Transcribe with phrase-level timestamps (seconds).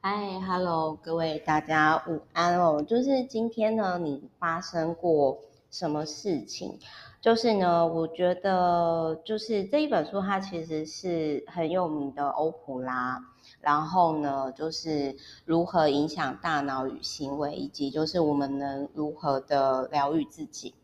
[0.00, 2.80] 嗨，Hello，各位大家午安哦。
[2.80, 5.40] 就是今天呢，你发生过
[5.72, 6.78] 什么事情？
[7.20, 13.20] 就是呢，我觉得就是这一本书，它其实是很有名的欧普拉。
[13.60, 20.74] 然后呢，就是如何影响大脑与行为，以及就是我们能如何的疗愈自己。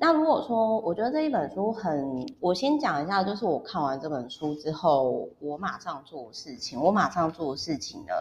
[0.00, 6.80] 那如果说，我觉得这一本书很，我先讲一下，就是我看完这本书之后，我马上做的事情。
[6.80, 8.12] 我马上做的事情呢，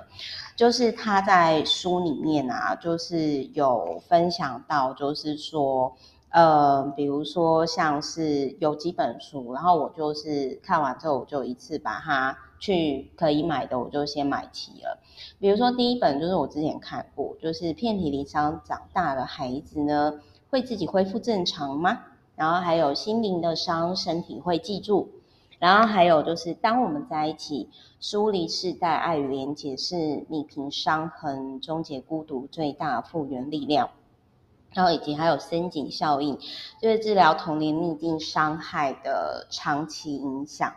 [0.55, 5.95] 就是他在书里面啊，就是有分享到，就是说，
[6.31, 14.97] 呃，比如说像是有几本书，然后我就是看完之后，我就一次把它去可以买的，我就先买齐了。
[15.39, 20.15] 比如说第一本就是我之前看过，就是遍体鳞伤长大的孩子呢。
[20.49, 21.99] 会自己恢复正常吗？
[22.35, 25.09] 然后还有心灵的伤，身体会记住。
[25.59, 27.67] 然后还有就是，当我们在一起，
[27.99, 29.95] 疏离世代，爱与连结是
[30.29, 33.89] 弭平伤痕、终结孤独最大复原力量。
[34.73, 36.37] 然后以及还有森井效应，
[36.79, 40.71] 就是治疗童年逆境伤害的长期影响。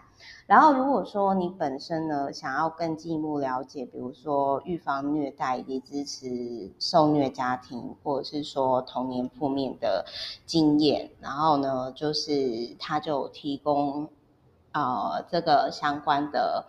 [0.50, 10.04] 然后，如果说你本身呢，想要更进一步了解，比如说预防虐待以及支持受虐家庭，或者是说童年负面的
[10.46, 14.08] 经验，然后呢，就是他就提供
[14.72, 16.66] 呃这个相关的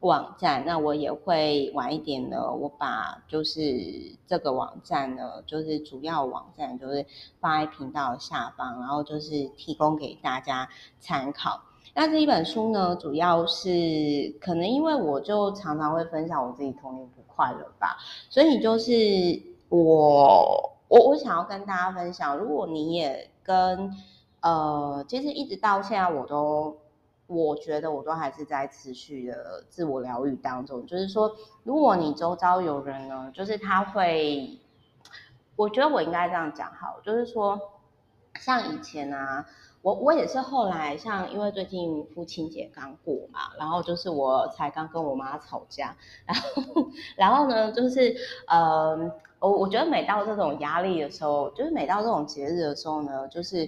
[0.00, 0.64] 网站。
[0.64, 7.04] 那我也会晚一点呢，我把就是这个网站呢，就是主要网站就是
[7.40, 10.66] 放在频道下方，然后就是提供给大家
[10.98, 11.60] 参考。
[11.98, 13.68] 那这一本书呢，主要是
[14.40, 17.96] 可能因为我就常常会分享我自己童年不快乐吧，
[18.30, 18.92] 所以就是
[19.68, 23.92] 我我我想要跟大家分享，如果你也跟
[24.42, 26.78] 呃，其实一直到现在我都
[27.26, 34.56] 我觉得我都还是在持续的自我疗愈当中，就是说，如果你周遭有人呢，就是他会，
[35.56, 37.60] 我觉得我应该这样讲好，就是说，
[38.38, 39.44] 像以前啊。
[39.88, 48.14] 我我也是后来，像因为最近父亲节刚过嘛，然后就是我才刚跟我妈吵架，然后然后呢，就是
[48.46, 49.10] 呃，
[49.40, 53.66] 我我觉得每到这种压力的时候，就是每到这种节日的时候呢，就是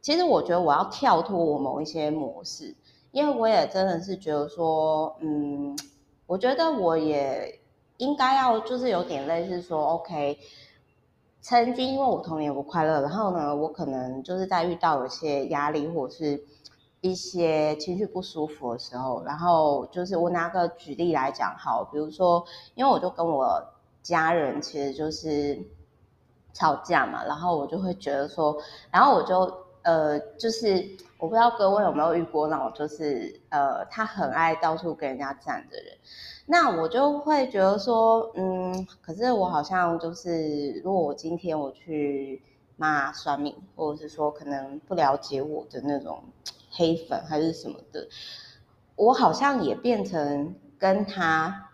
[0.00, 2.74] 其实我觉得我要跳脱我某一些模式，
[3.12, 5.78] 因为我也真的是觉得说，嗯，
[6.26, 7.60] 我觉得我也
[7.98, 10.36] 应该要就是有点类似说，OK。
[11.42, 16.44] 曾经因为我童年不快乐，然后呢，我可能就是在遇到有些压力或者是
[17.00, 23.62] 一些情绪不舒服的时候，然后就是我拿个举例来讲，好，比如说，因为我就跟我
[24.02, 25.58] 家人其实就是
[26.52, 28.56] 吵架嘛，然后我就会觉得说，
[28.90, 29.50] 然后我就
[29.82, 35.96] 呃，就是我不知道各位有没有遇过那种，就是呃，他很爱到处跟人家站的人。
[36.46, 42.42] 那我就会觉得说，嗯，可是我好像就是，如果我今天我去
[42.76, 46.24] 骂算命，或者是说可能不了解我的那种
[46.70, 48.08] 黑粉还是什么的，
[48.96, 51.70] 我好像也变成跟他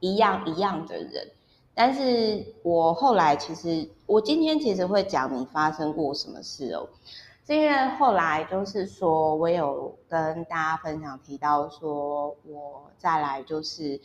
[0.00, 1.30] 一样一样的人。
[1.78, 6.88] 但是我后来其实，我今天其实会讲你发生过什么事哦。
[7.46, 14.00] 是因为后来就是说，我有跟大家分享提到说，我再来就是，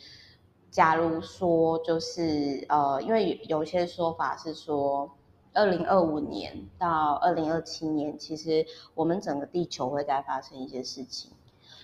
[0.70, 5.10] 假如说就是呃，因为有些说法是说，
[5.54, 11.32] 二零二五年到二零二七年，其实我们整个地球会再发生一些事情。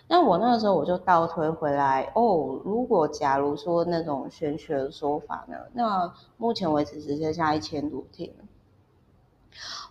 [0.08, 8.32] 那我那个时候我就倒推回来，哦，如果假如说那种玄学的说法呢，那目前为止只剩下一千多天。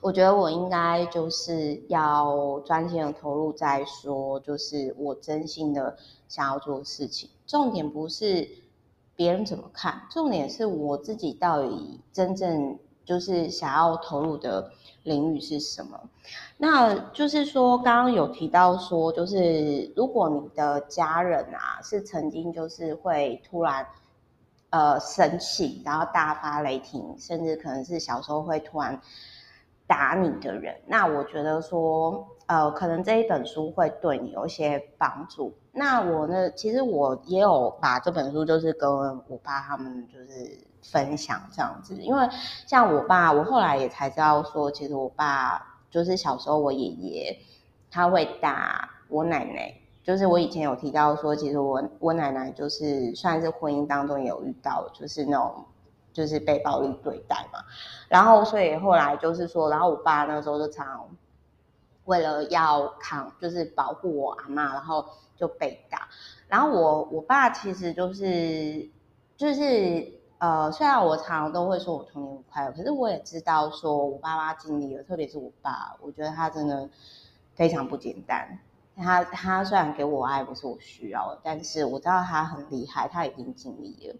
[0.01, 7.29] 我觉得我应该就是要专心的投入在说，就是我真心的想要做的事情。
[7.45, 8.47] 重点不是
[9.15, 14.71] 别人怎么看，重点是我自己到底真正就是想要投入的
[15.07, 15.99] 领域是什么。
[16.57, 23.83] 那就是说，刚刚有提到说，就是如果你的家人啊是曾经就是会突然
[24.69, 29.01] 呃生气，然后大发雷霆，甚至可能是小时候会突然。
[29.89, 35.53] 打你的人，那我觉得说，呃，可能这一本书会对你有一些帮助。
[35.71, 38.91] 那我呢，其实我也有把这本书就是跟
[39.29, 40.59] 我爸他们就是
[40.91, 42.29] 分享这样子，因为
[42.65, 47.37] 像我爸，我后来也才知道说，其实我爸就是小时候我爷爷
[47.91, 49.73] 他会打我奶奶，
[50.03, 55.65] 就是我以前有提到说，其实我我奶奶就是算是婚姻当中有遇到，就是那种。
[56.13, 57.59] 就是被暴力对待嘛，
[58.07, 61.07] 然后所以后来就是说，然后我爸那时候就常
[62.05, 65.05] 为了要扛，就是保护我阿嬷，然后
[65.35, 66.07] 就被打。
[66.47, 68.89] 然后我我爸其实就是
[69.37, 76.87] 就是呃，虽然我常常都会说我童年不快乐，可是我也知道说我爸妈经历了，特别是我爸，我觉得他真的
[77.55, 78.59] 非常不简单。
[78.95, 84.15] 他他虽然给我爱不是我需要，但是我知道他很厉害，他已经尽力了。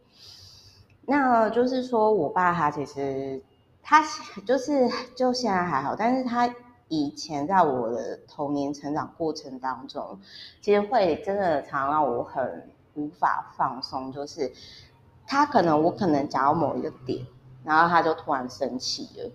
[1.06, 3.42] 那就是说我爸他其实
[3.82, 4.04] 他
[4.46, 6.54] 就是就现在还好，但是他
[6.90, 10.20] 以前在我的童年成长过程当中，
[10.62, 14.52] 其实会真的常常让我很无法放松，就是
[15.28, 17.28] 他可能我可能讲到某一个点，
[17.64, 19.30] 然后他就突然生气了，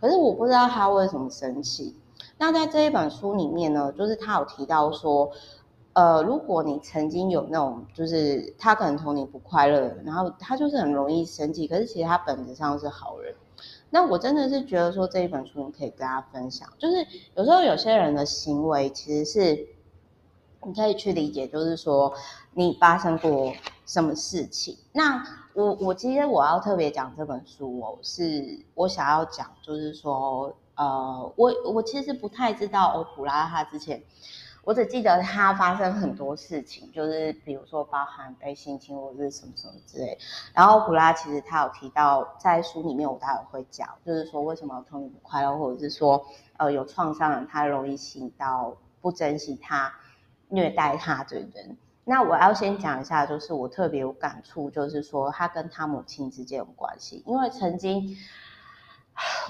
[0.00, 1.96] 可是我不知道他为什么生气。
[2.38, 5.30] 那在这一本书里面呢，就是他有提到说，
[5.92, 13.34] 呃，如果你曾经有那种，就是他可能同你不快乐，然后他就是很容易生气，可是其实他本质上是好人。
[13.90, 19.66] 那我真的是觉得说这一本书你可以跟他分享，就是有时候有些人的行为其实是
[20.64, 22.12] 你可以去理解，就是说
[22.54, 23.52] 你发生过
[23.92, 24.78] 什么事情。
[24.92, 25.22] 那
[25.52, 30.56] 我我今天我要特别讲这本书哦，是我想要讲，就是说。
[30.74, 34.02] 呃，我我其实不太知道欧普拉他之前，
[34.64, 40.18] 我只记得他发生很多事情，就是比如说包含被性侵或者是什么什么之类。
[40.54, 46.24] 然后普拉其实他有提到在书里面，我待会会讲，就是说为什么童年不快乐，或者是说
[46.56, 49.92] 呃有创伤人他容易吸引到不珍惜他、
[50.48, 51.76] 虐待他的人。
[52.04, 58.16] 那我要先讲一下，就是我特别有感触，就是说他跟他母亲之间有关系，因为曾经。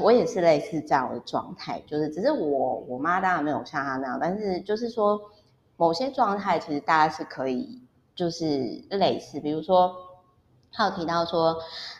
[0.01, 5.21] 我也是类似这样的状态，就是只是我我妈当然没有像她那样，但是就是说
[5.77, 7.81] 某些状态其实大家是可以
[8.17, 9.95] 就是类似，比如说
[10.73, 11.57] 她有提到说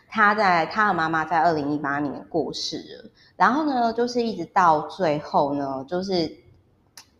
[0.09, 6.29] 她在她的妈妈在二零一八年过世了，然后呢就是一直到最后呢，就是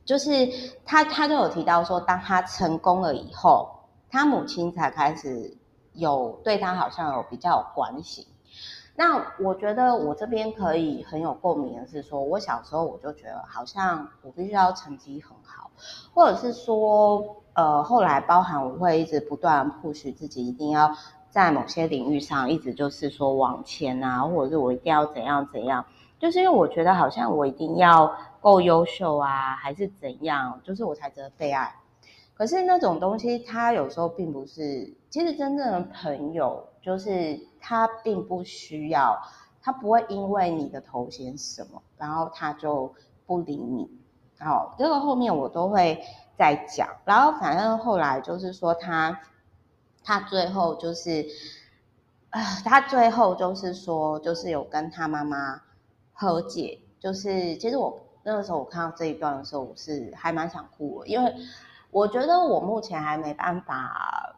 [0.05, 0.47] 就是
[0.85, 3.69] 他，他就有提到说，当他成功了以后，
[4.09, 5.57] 他母亲才开始
[5.93, 8.27] 有对他好像有比较有关系。
[8.95, 15.71] 那我觉得我这边可以很有共鸣的是说，我小时候我就觉得好像我必须要成绩很好，
[16.13, 20.95] 或者是说，呃，后来包含我会一直不断 push 自己，一定要
[21.29, 25.83] 在某些领域上一直就是说往前啊，或者是我一定要怎样怎样，
[26.19, 31.73] 就是因为我觉得好像我一定要够优秀啊，还是怎样，就是我才值得被爱。
[32.33, 39.17] 可是那种东西，他有时候并不是，其实真正的朋友就是他并不需要，
[39.61, 42.93] 他不会因为你的头衔什么，然后他就
[43.25, 43.89] 不理你。
[44.37, 46.03] 然后这个后面我都会
[46.37, 46.89] 再讲。
[47.05, 49.21] 然后反正后来就是说他，
[50.03, 51.25] 他最后就是，
[52.31, 55.61] 呃，他最后就是说，就是有跟他妈妈
[56.11, 56.81] 和解。
[56.99, 61.33] 就是其实我那个时候我看到这一段的时候，我是还蛮想哭的，因为。
[61.93, 64.35] 我觉得我目前还没办法，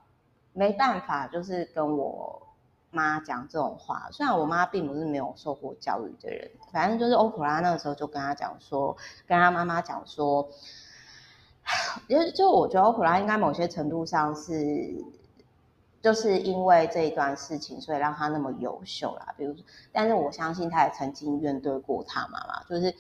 [0.52, 2.46] 没办法，就是跟我
[2.92, 4.10] 妈讲这种话。
[4.12, 10.50] 虽然我妈并不是没有受过教育的人，反正就是欧普拉那个时候就跟他讲说，跟他妈妈讲说，
[12.10, 14.94] 就就我觉得欧普拉应该某些程度上是，
[16.02, 19.34] 就是因为这一段事情，所以让他那么优秀啦。
[19.38, 22.94] 比如说，但是我相信他也曾经怨怼过他妈妈，就是。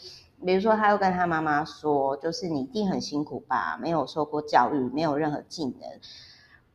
[0.43, 5.81] 比如说，他又跟他妈妈说：“就是你一定很辛苦吧，没有受过教育，没有任何技能。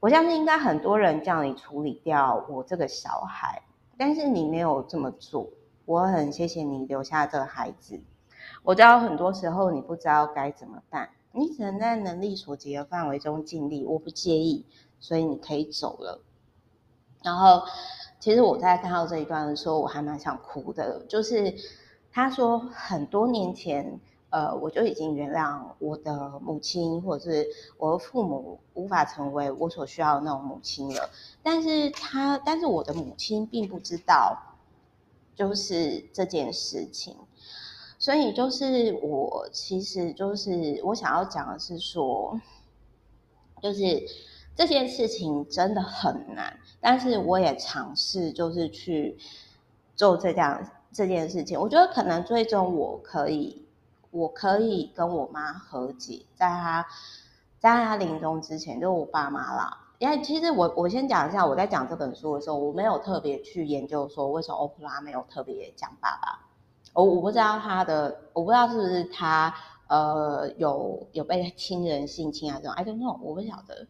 [0.00, 3.62] 我相信应该很多人叫你处理掉我这个小孩，
[3.98, 5.50] 但是你没有这么做。
[5.84, 8.00] 我很谢谢你留下这个孩子。
[8.62, 13.84] 我知道很多时候你不知道该怎么办，你只能在能力所及的范围中尽力。
[13.84, 14.64] 我不介意，
[14.98, 16.22] 所以你可以走了。
[17.22, 17.62] 然后，
[18.18, 21.54] 其实我在看到这一段的时候，我还蛮想哭的，就是。”
[22.12, 24.00] 他说，很多年前，
[24.30, 27.46] 呃，我就已经原谅我的母亲，或者是
[27.78, 31.08] 我的父母无法成为我所需要的那种母亲了。
[31.42, 34.36] 但是他，但是我的母亲并不知道，
[35.36, 37.16] 就是这件事情。
[37.98, 42.40] 所以，就是我其实就是我想要讲的是说，
[43.62, 44.02] 就是
[44.56, 49.16] 这件事情真的很难，但是我也尝试就是去
[49.94, 50.70] 做这样。
[50.92, 53.64] 这件事情，我觉得可能最终我可以，
[54.10, 56.86] 我可以跟我妈和解，在她
[57.58, 59.76] 在她临终之前，就我爸妈啦。
[59.98, 66.40] 因为其实我我先讲一下，我在讲这本书的时候，我没有特别去研究说为什么欧普拉没有特别讲爸爸。
[66.94, 69.54] 我我不知道他的，我不知道是不是他
[69.88, 73.86] 呃有有被亲人性侵啊这种，I don't know，我不晓得。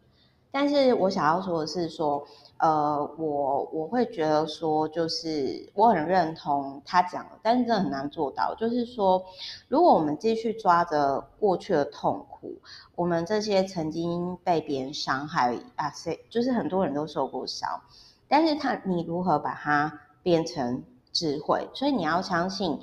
[0.51, 2.25] 但是我想要说的是说。
[2.63, 8.53] 呃，我我会觉得说，就是我很认同他讲的，但是真的很难做到。
[8.53, 9.25] 就是说，
[9.67, 12.61] 如果我们继续抓着过去的痛苦，
[12.93, 17.81] 我们这些曾经被别人伤害啊，谁就是很多人都受过伤，
[18.27, 21.67] 但是他你如何把它变成智慧？
[21.73, 22.79] 所以你要相信，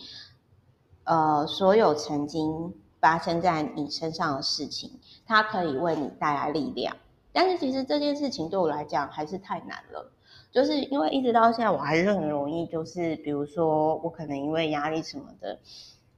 [1.04, 6.96] 呃，所有曾经发生在你身上的事情，它可以为你带来力量。
[7.32, 10.10] 但是其实这件事情对我来讲还是太难了，
[10.50, 15.58] 就是因为一直到现在我还是很容易，就是比如说我可能因为压力什么的，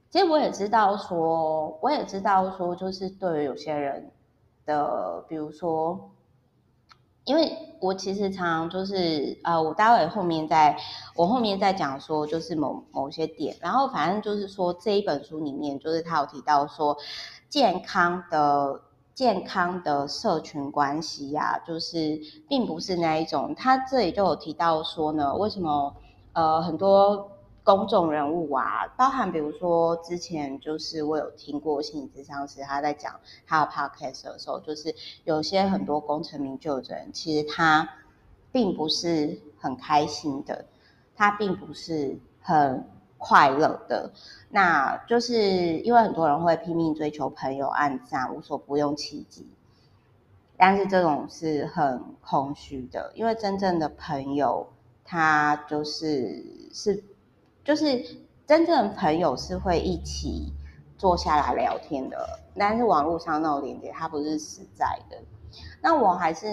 [0.09, 4.09] 其实我也知道说，我也知道说，就是对于有些人
[4.65, 6.09] 的，比如说，
[7.25, 10.75] 因为我其实常常就是呃，我待会后面在
[11.15, 16.97] 我后面再讲说，就是某某些点，然后反正就是说这一本书里面，就是他有提到说
[17.49, 18.81] 健康的。
[19.13, 23.53] 健康的社群关系呀、啊，就是并不是那一种。
[23.53, 25.95] 他这里就有提到说呢，为什么
[26.33, 27.29] 呃很多
[27.63, 37.87] 公众人物啊，包含比如说之前就是我有听过心理咨商师他在讲他的 podcast 的时候，就是有些很多功成名就的人，其实他
[38.51, 40.65] 并不是很开心的，
[41.15, 42.83] 他并不是很。
[43.23, 44.11] 快乐的，
[44.49, 49.47] 那就是因为很多人会拼命追求朋友暗赞，无所不用其极，
[50.57, 54.67] 但是这种是很空虚的，因为真正的朋友，
[55.05, 57.03] 他就是是
[57.63, 58.03] 就是
[58.47, 60.51] 真正的朋友是会一起
[60.97, 65.17] 坐下来聊天的，但是网络上那种连接，它不是实在的。
[65.79, 66.47] 那我还是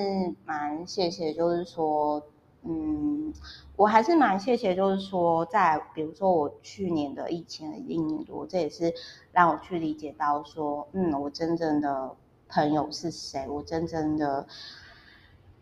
[0.44, 2.22] 蛮谢谢，就是说。
[2.70, 3.32] 嗯，
[3.76, 8.92] 我还是蛮谢谢，就是说，在比如说我去年的疫情的一年多，这也是
[9.32, 12.14] 让我去理解到说，嗯，我真正的
[12.46, 14.46] 朋友是谁，我真正的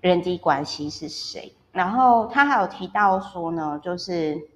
[0.01, 1.55] 人际关系是谁。
[1.71, 4.49] 然后他还有提到说呢，就是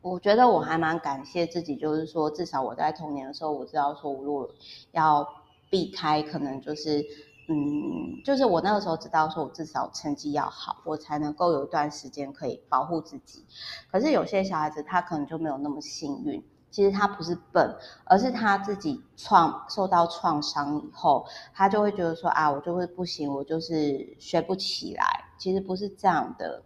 [0.00, 4.50] 我觉得我还蛮感谢自己，就是说至少我在童年的时候，我知道说我如果
[4.90, 5.24] 要
[5.70, 7.27] 避开，可能就是。
[7.50, 13.44] 嗯，就是我那个时候知道说，我至少成绩要好，我才能够有一段时间可以保护自己。
[13.90, 16.44] 可是有些小孩子他可能就没有那么幸运。
[16.70, 17.74] 其实他不是笨，
[18.04, 25.24] 而是他自己创受到创伤以后，他就会觉得说啊，我就会不行，我就是学不起来。
[25.38, 26.62] 其实不是这样的。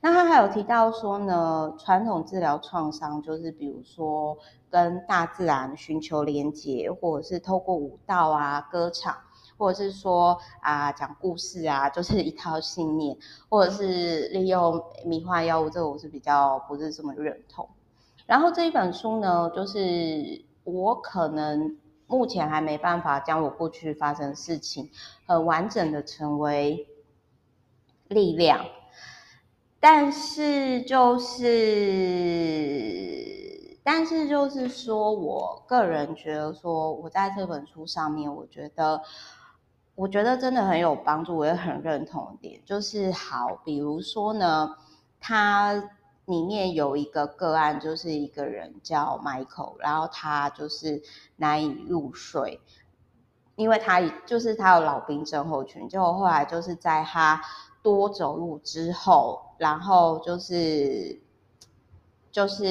[0.00, 4.36] 那他还有提到说呢，传统治疗创伤就是比如说
[4.68, 9.16] 跟大自然寻求连结，或者是透过舞蹈啊、歌唱。
[9.56, 13.16] 或者是说啊，讲故事啊，就是一套信念，
[13.48, 17.68] 或者是利用迷幻药物，这个我是比较不是这么认同。
[18.26, 24.90] 然后这一本书呢，就是我可能目前还没办法将我过去发生的事情
[25.26, 26.88] 很完整的成为
[28.08, 28.64] 力量，
[29.78, 31.50] 但是就是，
[33.82, 39.02] 但是就是说我个人觉得说，我在这本书上面，我觉得。
[39.96, 44.76] 我觉得真的很有帮助，我也很认同一点，就是好，比如说呢，
[45.20, 45.72] 他
[46.24, 51.00] 里面有一个个案，就是一个人叫 Michael，然后他就是
[51.36, 52.60] 难以入睡，
[53.54, 57.40] 因为他就是他有老兵症候群，结果后来就是在他
[57.82, 61.20] 多走路之后，然后就是
[62.32, 62.66] 就是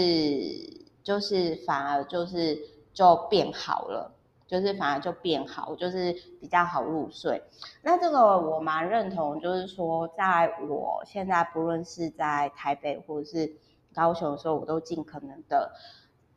[1.03, 2.59] 就是反而就是
[2.93, 4.11] 就变好了。
[4.53, 7.41] 就是反而就变好，就是比较好入睡。
[7.81, 13.51] 那这个我蛮认同，就是说，在我现在不论是在台北或者是
[13.95, 15.71] 高雄的时候，我都尽可能的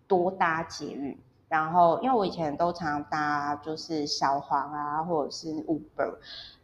[0.08, 1.18] 多搭捷运。
[1.50, 6.16] 然后，因为我以前都常搭就是小黄啊，或者是 Uber，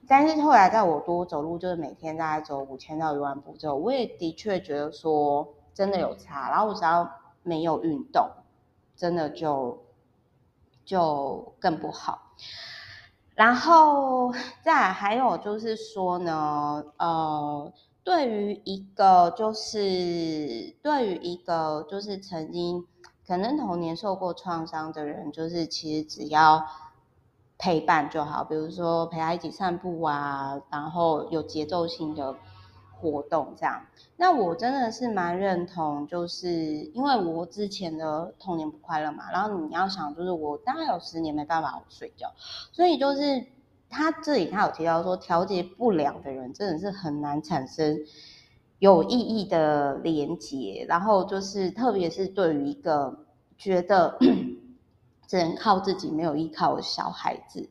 [0.08, 6.48] 但是后来在我多走路，就是每天大概走五千到一万步之后，我也的确觉得说真的有差。
[6.48, 7.06] 然后我只要
[7.42, 8.26] 没有运动，
[8.96, 9.78] 真的就。
[10.84, 12.32] 就更不好，
[13.34, 17.72] 然后再还有就是说呢，呃，
[18.04, 22.86] 对于一个就是对于一个就是曾经
[23.26, 26.66] 可能童年受过创伤的人，就是其实只要
[27.58, 32.36] 陪伴就好，比如说陪他一起散步啊，然后有节奏性的。
[33.02, 33.84] 活动这样，
[34.16, 36.48] 那我真的是蛮认同，就是
[36.94, 42.32] 因为我之前的童年不快乐嘛，然后你要想，就是我大概有十年没办法睡觉，
[42.70, 43.44] 所以就是
[43.90, 47.98] 他这里他有提到说，调节不良的人真的是很难产生
[48.78, 53.26] 有意义的连接，然后就是特别是对于一个
[53.58, 54.16] 觉得
[55.26, 57.68] 只能靠自己没有依靠的小孩子，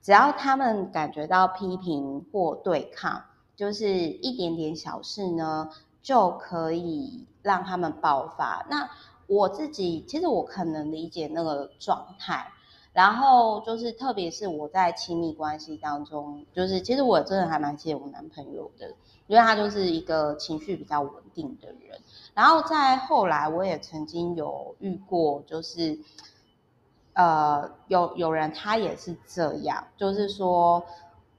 [0.00, 3.24] 只要他们感觉到批评或对抗。
[3.58, 5.68] 就是一点点小事呢，
[6.00, 8.64] 就可以让他们爆发。
[8.70, 8.88] 那
[9.26, 12.52] 我自己其实我可能理解那个状态，
[12.92, 18.94] 然后就是特别是我在亲密关系当中，就是其实我真的还蛮谢谢我男朋友的，
[19.26, 22.00] 因为他就是一个情绪比较稳定的人。
[22.34, 25.98] 然后在后来，我也曾经有遇过，就是。
[27.14, 30.84] 呃，有有人他也是这样，就是说，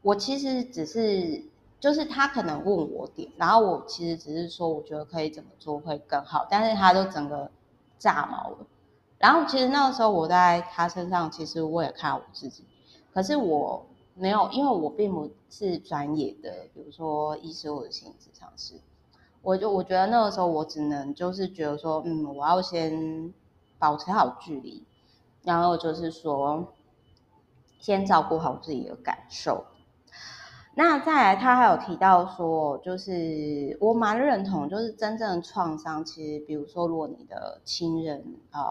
[0.01, 1.41] 我其实只是，
[1.79, 7.49] 就是他可能问我点，然后我其实只是说，我觉得可以怎么做会更好，但是他都整个
[7.97, 8.57] 炸毛了。
[9.17, 12.65] 然后其实那个时候我在他身上，其实我也看我自己，
[13.13, 18.75] 可是我没有，因为我并不是专业的，比如说医师或者心理咨商师，
[19.41, 23.33] 我就我觉得那个时候我只能就是觉得说，嗯，我要先
[23.77, 24.85] 保持好距离。
[25.41, 26.73] 然后就是说，
[27.79, 29.63] 先照顾好自己的感受。
[30.81, 38.61] 那再来，他还有提到说，就是我蛮认同，就是真正的创伤，其实比如说，如果你的亲人呃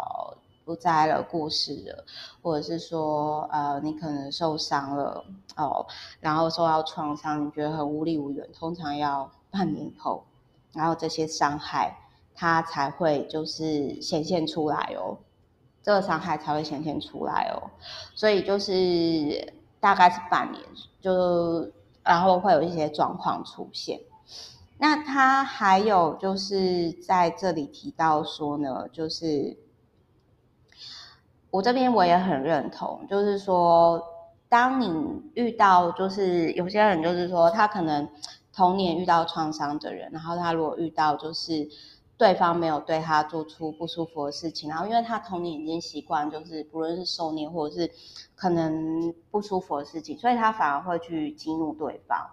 [0.65, 2.07] 不在了、过世了，
[2.43, 5.23] 或者是说呃你可能受伤了
[5.59, 5.85] 哦，
[6.19, 10.25] 然后受到创伤，你觉得很无力无援，通常要半年以后，
[10.73, 11.95] 然后这些伤害
[12.35, 15.19] 它才会就是显现出来哦。
[15.83, 17.69] 这个伤害才会显现出来哦，
[18.15, 20.65] 所以就是大概是半年，
[21.03, 21.71] 就
[22.09, 24.01] 然后会有一些状况出现。
[24.79, 29.57] 那他还有就是在这里提到说呢，就是
[31.51, 34.03] 我这边我也很认同，就是说
[34.49, 38.09] 当你遇到就是有些人就是说他可能
[38.53, 41.69] 童年遇到创伤的人，然后他如果遇到就是。
[42.19, 47.91] 对方没有对他做出不舒服的事情，然后因为他童年已经习惯，就是不论是受虐或者是
[48.35, 52.29] 可能不舒服的事情，所以他反而会去激怒对方，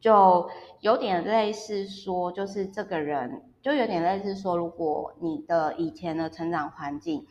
[0.00, 0.48] 就
[0.80, 7.26] 有点类似说，就是这个人就有点类似说，如果你的以前的成长环境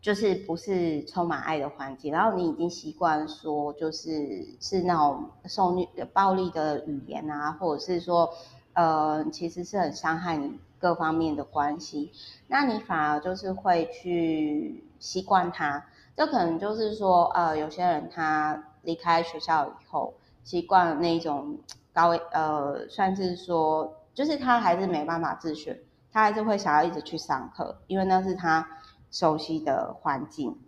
[0.00, 8.28] 就是不是充满爱的环境，然后你已经习惯说，就是是那种受虐暴力的语言啊，或者是说，
[8.74, 10.58] 呃，其实是很伤害你。
[10.82, 12.10] 各方面的关系，
[12.48, 21.56] 那你反而就是会去习惯他，这可能就是说，呃，有些人他离开学校以后，习惯了那种
[21.92, 28.66] 高，呃，算是说，就是他还是没办法自学，他还是会想要一直去上课，因为那是他
[29.12, 30.58] 熟悉的环境。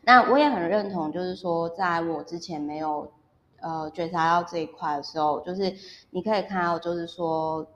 [0.00, 3.12] 那我也很认同，就是说，在我之前没有
[3.60, 5.74] 呃觉察到这一块的时候，就是
[6.10, 7.66] 你可以看到，就是说。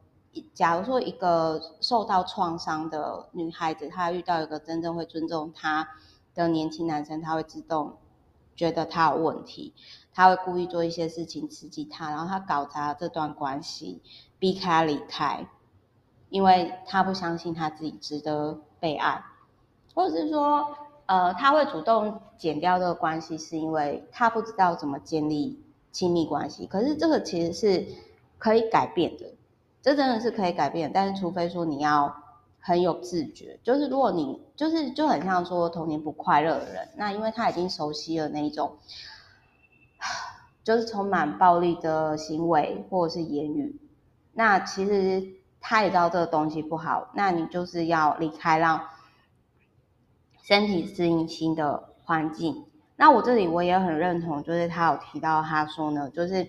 [0.54, 5.86] 假如说一个受到创伤的女孩子，她遇到一个真正会尊重她
[6.34, 7.98] 的年轻男生，她会自动
[8.56, 9.74] 觉得他有问题，
[10.14, 14.00] 他会故意做一些事情刺激他，然后他搞砸了这段关系，
[14.38, 15.46] 逼开离开，
[16.30, 19.22] 因为他不相信他自己值得被爱，
[19.94, 20.66] 或者是说，
[21.06, 26.66] 呃，他会主动剪掉这个关系，是因为他不知道怎么建立亲密关系。
[26.66, 27.86] 可是这个其实是
[28.38, 29.26] 可以改变的。
[29.80, 32.14] 这真的是可以改变，但是除非说你要
[32.60, 38.76] 很有自觉，就是如果你就是就很像说童年不快乐的人，那因为他已经熟悉了那一种，
[40.62, 43.80] 就是充满暴力的行为或者是言语，
[44.32, 48.86] 那其实他也知道这个东西不好，那你就是要离开，让
[50.44, 52.66] 身体适应新的环境。
[53.02, 56.46] 那我这里我也很认同，就是他有提到他说呢，就是。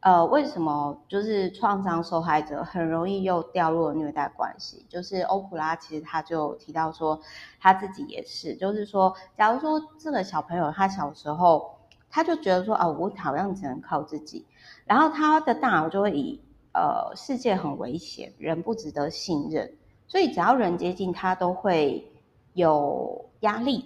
[0.00, 4.86] 呃，为什么就是创伤受害者很容易又掉入了虐待关系？
[4.88, 7.20] 就是欧普拉其实他就提到说，
[7.58, 11.76] 他自己也是，就是说，假如说这个小朋友他小时候
[12.08, 14.46] 他就觉得说，啊，我好像只能靠自己，
[14.84, 16.40] 然后他的大脑就会以
[16.74, 19.68] 呃世界很危险，人不值得信任，
[20.06, 22.08] 所以只要人接近他都会
[22.52, 23.84] 有压力，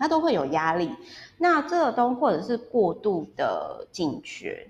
[0.00, 0.90] 他都会有压力。
[1.38, 4.66] 那这个东或者是过度的警觉。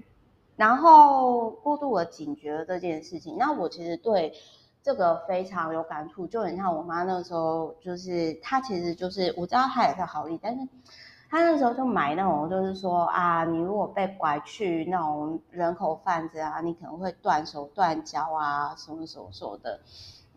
[0.56, 4.34] 然后过度的警觉了这件事情，那我其实对
[4.82, 10.68] 这个非常有感触，就很像我妈那时候，就是她其实就是我知道她也是好意，但是
[11.30, 19.80] 她那时候就买那种，就是说啊，你如果被拐去那种人口贩子啊，你可能会断手断脚啊，什么什么什么的，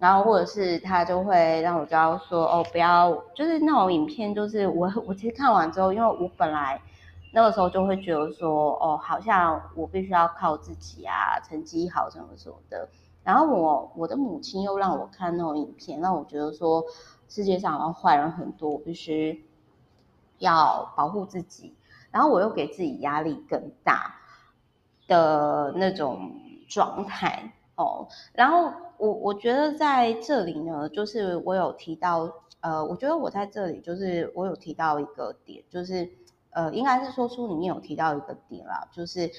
[0.03, 6.81] 然后或者是他就会让我知道说哦，不要，就是那种影片，就是我我其实看完之后，因为我本来。
[7.35, 12.87] 那个时候就会觉得说，哦，好像我必须要靠自己啊，成绩好什么什么的。
[13.23, 16.83] 然后我我的母亲又让我看那种影片，让我觉得说
[17.27, 19.43] 世界上好像坏人很多，我必须
[20.37, 21.73] 要保护自己。
[22.11, 24.13] 然后我又给自己压力更大
[25.07, 26.33] 的那种
[26.67, 27.51] 状态。
[27.75, 28.07] 哦。
[28.33, 32.29] 然后我我觉得在这里呢，就是我有提到，
[32.61, 36.09] 呃，我觉得我在这里就是我有提到一个点，就是
[36.51, 39.31] 呃，应该是说书里面有提到一个点啦，就是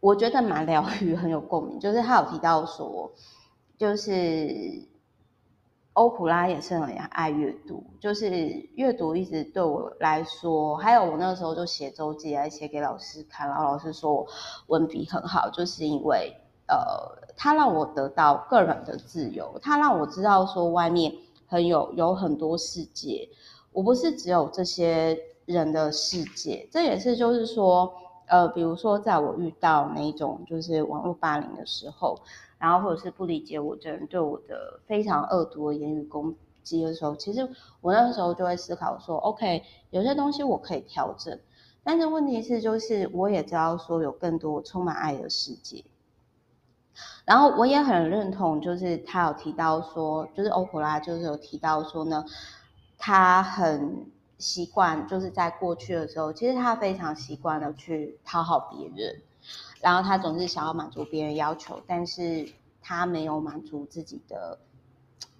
[0.00, 3.12] 我觉得蛮疗愈，很有共鸣，就是他有提到说，
[3.76, 4.88] 就是。
[5.96, 8.28] 欧普拉也是很爱阅读，就是
[8.74, 14.26] 阅读一直对我来说，还有我那个时候就写周记来写给老师看，然后老师说我
[14.66, 16.36] 文笔很好，就是因为
[16.68, 21.12] 呃，他让我得到个人的自由，他让我知道说外面
[21.46, 23.28] 很有有很多世界，
[23.72, 27.92] 我不是只有这些人的世界，这也是就是说
[28.26, 32.16] 呃，比如说在我遇到那种就是网络霸凌的时候。
[32.58, 37.46] 然后或者是不理解我的人对我的非常恶毒的言语攻击的时候，其实
[37.82, 41.38] 我那个时候就会思考说，OK，有些东西我可以调整，
[41.84, 45.84] 但是问题是就是我也知道说有更多充满爱的世界。
[47.24, 52.24] 然后我也很认同，就是他有提到说，就是欧普拉就是有提到说呢，
[52.96, 54.06] 他很
[54.38, 59.22] 习惯就是在过去的时候，其实他非常习惯的去讨好别人。
[59.80, 62.48] 然后他总是想要满足别人要求，但是
[62.82, 64.58] 他没有满足自己的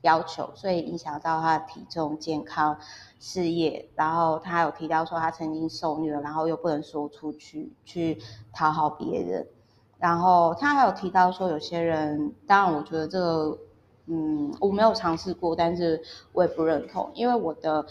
[0.03, 2.79] 要求，所以影响到他的体重、健康、
[3.19, 3.89] 事业。
[3.97, 9.47] 然后他有提到说他曾经受虐，然后又不能说出去去讨好别人。
[9.99, 13.59] 然后他还有提到说有些人，当然我觉得这个，
[14.07, 17.87] 嗯，我没有尝试过，但是我也不认同，因为我的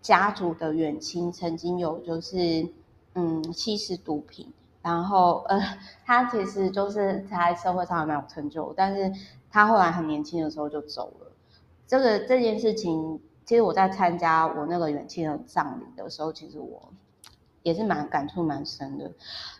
[0.00, 2.68] 家族的远亲曾经有就是
[3.14, 4.52] 嗯吸食毒品。
[4.82, 5.58] 然后，呃，
[6.04, 9.10] 他其实就是在社会上还蛮有成就，但是
[9.50, 11.32] 他后来很年轻的时候就走了。
[11.86, 16.92] 这个这件事情，其实我在参加我那个远亲的葬礼的时候，其实我
[17.64, 19.10] 也是蛮感触蛮深的。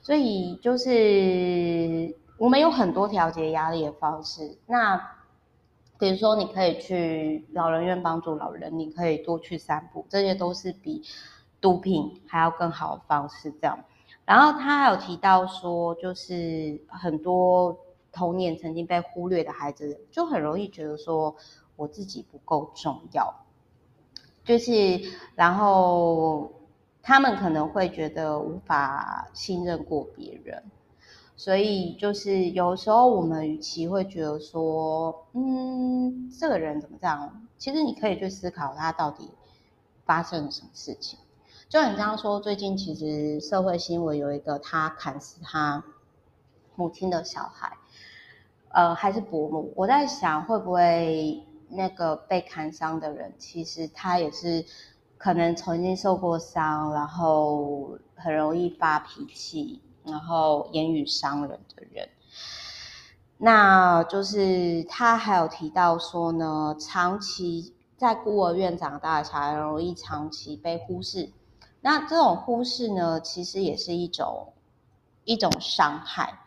[0.00, 4.56] 所以就是我们有很多调节压力的方式。
[4.66, 5.10] 那
[5.98, 11.02] 比如说，你可以去老人院帮助老人，你可以多去散步，这些都是比
[11.60, 13.50] 毒品还要更好的方式。
[13.60, 13.78] 这样。
[14.24, 17.78] 然后他还有提到说，就是很多
[18.12, 21.34] 童年曾经被忽略的孩子，就很容易觉得说
[21.76, 23.32] 我自己不够重要，
[24.44, 24.72] 就是
[25.36, 26.50] 然后
[27.04, 30.64] 他们可能会觉得无法信任过别人，
[31.36, 39.30] 所以就是有时候我们与其会觉得说，嗯，这个人怎么这样，其实你可以去思考他到底
[40.06, 41.18] 发生了什么事情。
[41.68, 45.84] 就你刚刚说，最近其实社会新闻有一个他砍死他
[46.76, 47.76] 母亲的小孩，
[48.70, 49.72] 呃，还是伯母。
[49.76, 54.64] 我在想，会不会那个被砍伤的人，其实他也是
[55.24, 62.10] 可能曾经受过伤，然后很容易发脾气，然后言语伤人的人。
[63.38, 71.32] 那就是他还有提到说呢，长期在孤儿院长大的小孩，容易长期被忽视。
[71.80, 74.52] 那这种忽视呢，其实也是一种
[75.24, 76.40] 一种伤害。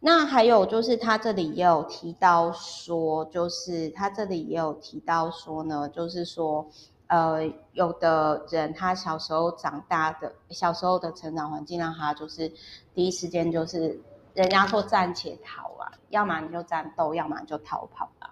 [0.00, 6.68] 那还有就是他这里也有提到说，就是他这里也有提到说呢，就是说，
[7.08, 12.50] 呃，有的人他小时候长大的小时候的成长环境让他就是
[12.94, 14.00] 第一时间就是
[14.34, 18.30] 人家说战且逃啊，要么你就战斗，要么你就逃跑啊。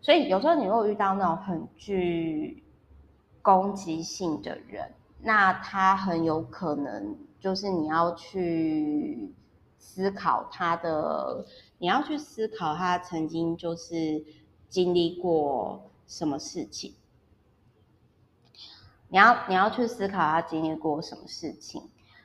[0.00, 2.62] 所以有时候你如果遇到那种很具
[3.42, 4.90] 攻击性的人。
[5.20, 9.34] 那他很有可能就是你要去
[9.80, 11.44] 思考他的，
[11.78, 14.24] 你要去思考他曾经就是
[14.68, 16.94] 经历过什么事情。
[19.08, 21.82] 你要你要去思考他经历过什么事情。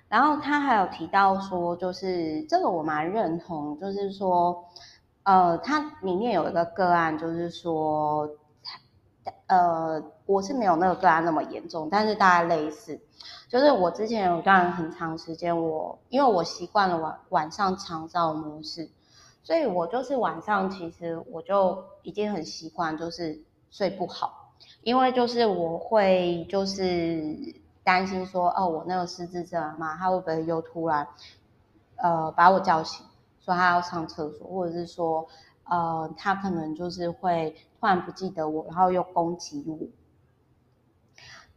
[0.07, 4.65] 然后他还有提到说，就是这个我蛮认同，就是说，
[5.23, 8.29] 呃，他里面有一个个案，就是说。
[9.47, 12.99] 呃，我是没有那个个案那么严重，但是大概类似，
[13.47, 18.89] 就是我之前有段很长时间，我因为我习惯了晚晚上长照模式，
[19.41, 23.41] 所以我就是晚上其实我就已经很习惯，就是
[23.71, 24.42] 睡不好，
[24.83, 27.35] 因为就是我会就是
[27.83, 31.07] 担心说，哦，我那个失智症嘛，他会不会又突然
[31.95, 33.05] 呃把我叫醒，
[33.39, 35.27] 说他要上厕所，或者是说。
[35.65, 39.79] 呃，他可能就是会突然不记得我，然后又攻击我。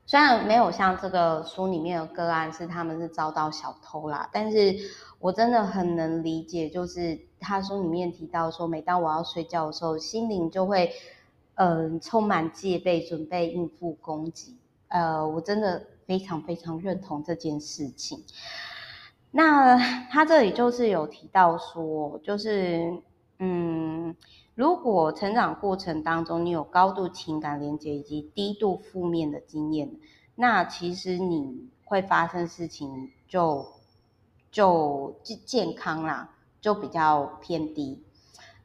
[0.06, 4.76] 虽然没有像这个书里面的个案是他们是遭到小偷啦，但是
[5.18, 10.92] 我真的很能理解，就是他书里面提到说，每当我要睡觉的时候，心灵就会
[11.56, 14.56] 嗯、呃、充满戒备，准备应付攻击。
[14.88, 18.24] 呃，我真的非常非常认同这件事情。
[19.32, 19.76] 那
[20.08, 23.02] 他这里就是有提到说，就是。
[23.38, 24.16] 嗯，
[24.54, 29.94] 如果成长过程当中你有高度情感连接以及低度负面的经验，
[30.36, 33.66] 那其实你会发生事情就
[34.50, 38.05] 就健康啦，就比较偏低。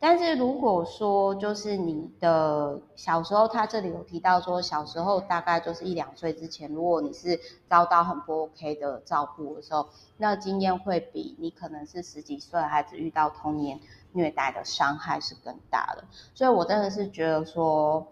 [0.04, 9.88] 但是如果说就是你的小时候，他这里有提到说小时候大概就是一两岁之前，如果你是遭到很不 OK 的照顾的时候，
[10.18, 13.80] 那经验会比你可能是十几岁孩子遇到童年
[14.14, 16.04] 虐待的伤害是更大的。
[16.34, 18.08] 所以我真的是觉得说，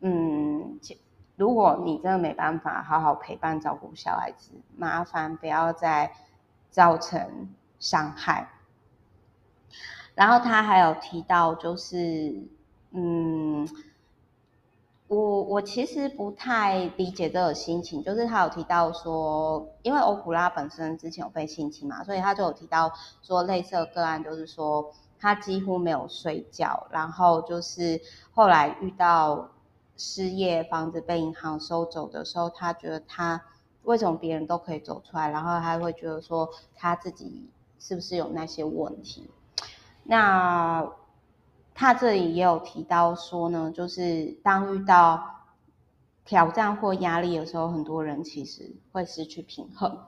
[0.00, 0.80] 嗯，
[1.36, 6.10] 如果你真的没办法好好陪伴照顾小孩子，麻烦不要再
[6.70, 8.48] 造成伤害。
[10.18, 12.42] 然后他还有提到，就是，
[12.90, 13.68] 嗯，
[15.06, 22.90] 我我其实不太理解这个心情，就是他有提到说，因为欧普拉本身之前有被性侵嘛，所以他就有提到
[23.22, 28.00] 说，类似的个案就是说，他几乎没有睡觉，然后就是
[28.34, 29.50] 后来遇到
[29.96, 33.40] 失业，房子被银行收走的时候，他觉得他
[33.84, 39.30] 为什么别人都可以走出来，然后他会觉得说他自己是不是有那些问题。
[40.10, 40.90] 那
[41.74, 45.22] 他这里也有提到说呢，就是当遇到
[46.24, 49.98] 挑战或压力的时候，很多人其实会失去平衡。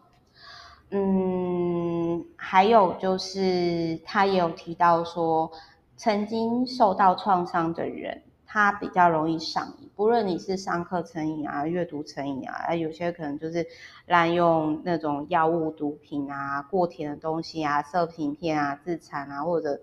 [0.90, 5.52] 嗯，还有就是他也有提到说，
[5.98, 13.64] 曾经受到创伤的人，他比较容易上瘾，不论你是上课成瘾啊、阅读成瘾啊，有些可能就是
[14.06, 19.80] 滥用那种药物、毒品啊、过甜的东西啊、色情片啊、自残啊，或者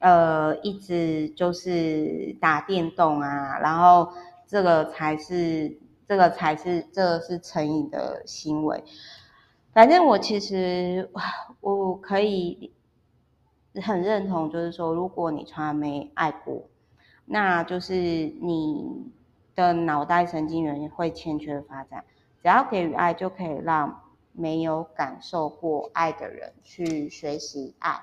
[0.00, 4.12] 呃一直就是打电动啊，然后
[4.46, 8.84] 这个才是这个才是这个是成瘾的行为。
[9.72, 11.10] 反正我其实
[11.62, 12.70] 我可以
[13.82, 16.68] 很认同，就是说，如果你从来没爱过。
[17.26, 19.10] 那就是你
[19.54, 22.04] 的脑袋神经元会欠缺发展，
[22.42, 28.00] 只要给予爱，就可以让没有感受过爱的人去学习爱。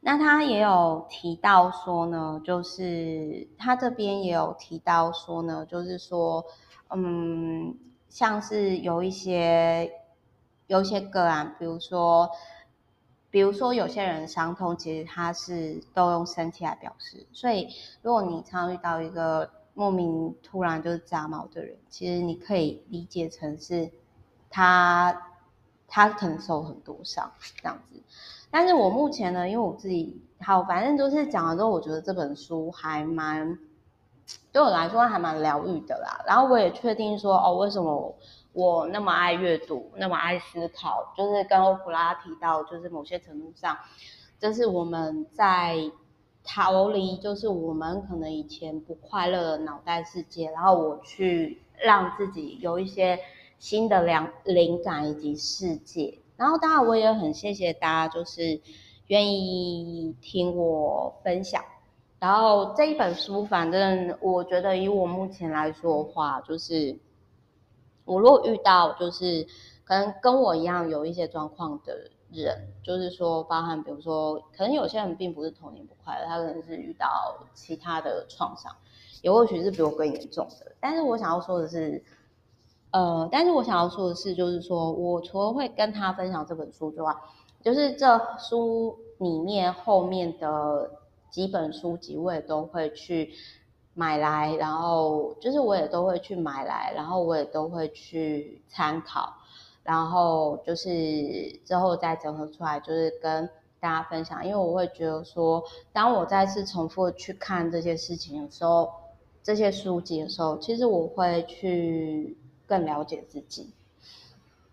[0.00, 6.44] 那他也有提到说呢，就是他这边也有提到说呢，就是说，
[6.90, 7.74] 嗯，
[8.08, 9.90] 像是有一些
[10.66, 12.30] 有一些个案，比如说。
[13.30, 17.68] 比如说，有些人伤痛其实他是都用身体来表示，所以
[18.02, 23.90] 如果你常常遇到一个莫名突然就是炸毛的人，其实你可以理解成是
[24.48, 25.34] 他
[25.86, 28.00] 他可能受很多伤这样子。
[28.50, 33.58] 但是我目前呢，因为我自己好，反正就是讲了之后，我觉得这本书还蛮
[34.50, 36.24] 对我来说还蛮疗愈的啦。
[36.26, 38.14] 然后我也确定说，哦，为什么
[38.52, 38.86] 我。
[38.88, 43.76] 那么爱阅读，那么爱思考，就是跟欧普拉提到，就是某些程度上，
[44.38, 45.76] 就是我们在
[46.42, 53.18] 逃离，就是我们可能以前不快乐的脑袋世界，然后我去让自己有一些
[53.58, 56.18] 新的灵灵感以及世界。
[56.36, 58.60] 然后当然我也很谢谢大家，就是
[59.08, 61.62] 愿意听我分享。
[62.18, 66.98] 然后这一本书，反正我觉得以我目前来说的话，就是。
[68.08, 69.46] 我如果遇到就是
[69.84, 78.74] 可能跟我一样有一些状况的人，就是说包含比如说，可能有些人并不是童年不快乐，他可能是遇到其他的创伤，
[79.22, 80.72] 也或许是比我更严重的。
[80.80, 82.02] 但是我想要说的是，
[82.90, 87.14] 呃，但是我想要说的是，就是说我除了会跟他分享这本书之外，
[87.62, 90.90] 就是这书里面后面的
[91.30, 93.32] 几本书籍，我也都会去。
[93.98, 99.34] 买来，然后就是我也都会去买来，然后我也都会去参考，
[99.82, 100.88] 然后就是
[101.64, 104.46] 之后再整合出来，就是跟大家分享。
[104.46, 108.88] 因为我会觉得说，当我再次重复去看这些事情的时候，
[109.42, 113.68] 这些书籍的时候，其实我会去更了解自己。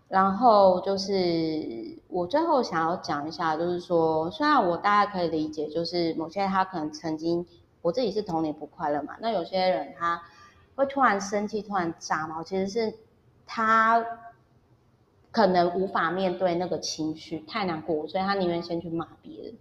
[0.08, 7.44] 然后就是我最后想要讲一下，就是说，虽然我大概可以理解，就是某些他可能曾经。
[7.86, 10.20] 我自己是童年不快乐嘛，那有些人他
[10.74, 12.92] 会突然生气，突然炸毛，其实是
[13.46, 14.04] 他
[15.30, 19.54] 可能无法面对那个情绪，太难过，所以他宁愿先去骂别人，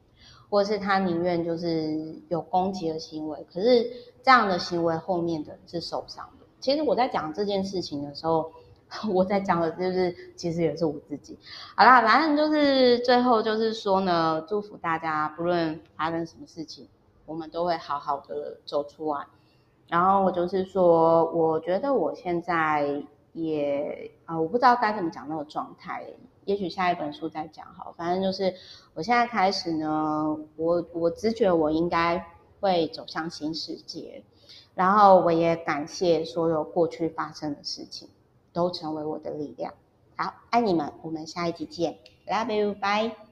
[0.50, 3.46] 或者是他宁愿就是有攻击的行为。
[3.54, 3.88] 可是
[4.24, 6.48] 这样的行为后面的是受伤的。
[6.60, 8.52] 其实我在讲这件事情的时候，
[9.14, 11.38] 我在讲的就是其实也是我自己。
[11.76, 16.88] 好啦，反正就是最后就是说呢，祝福大家，不论发生什么事情。
[17.26, 19.26] 我们都会好好的走出来，
[19.88, 26.06] 然后我就是说，我觉得我现在也啊、呃，我不知道该怎么讲那个状态，
[26.46, 27.94] 也许下一本书再讲好。
[27.98, 28.54] 反正就是
[28.94, 32.26] 我现在开始呢，我我直觉我应该
[32.60, 34.24] 会走向新世界，
[34.74, 38.10] 然后我也感谢所有过去发生的事情，
[38.54, 39.74] 都成为我的力量。
[40.16, 43.25] 好，爱你们，我们下一集见，Love you，bye。